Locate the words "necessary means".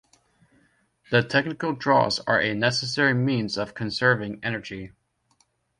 2.55-3.55